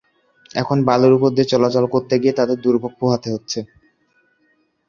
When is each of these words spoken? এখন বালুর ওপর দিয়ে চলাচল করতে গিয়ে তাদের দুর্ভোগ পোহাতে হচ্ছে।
এখন 0.55 0.77
বালুর 0.87 1.13
ওপর 1.17 1.29
দিয়ে 1.35 1.51
চলাচল 1.53 1.85
করতে 1.93 2.13
গিয়ে 2.21 2.37
তাদের 2.39 2.57
দুর্ভোগ 2.63 2.93
পোহাতে 2.99 3.27
হচ্ছে। 3.33 3.59